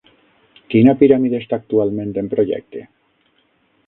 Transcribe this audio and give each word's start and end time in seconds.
Quina 0.73 0.95
piràmide 1.01 1.37
està 1.43 1.59
actualment 1.63 2.15
en 2.21 2.31
projecte? 2.33 2.83